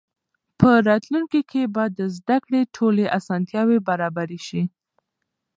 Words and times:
په 0.59 0.69
راتلونکي 0.89 1.41
کې 1.51 1.61
به 1.73 1.83
د 1.97 1.99
زده 2.17 2.37
کړې 2.45 2.61
ټولې 2.75 3.05
اسانتیاوې 3.17 3.77
برابرې 3.87 4.39
سي. 4.47 4.61